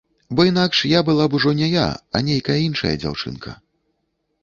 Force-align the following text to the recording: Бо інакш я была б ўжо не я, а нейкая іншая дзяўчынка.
Бо 0.35 0.45
інакш 0.51 0.79
я 0.91 1.03
была 1.09 1.27
б 1.35 1.43
ўжо 1.43 1.53
не 1.61 1.69
я, 1.73 1.85
а 2.15 2.25
нейкая 2.33 2.59
іншая 2.67 2.95
дзяўчынка. 3.07 3.59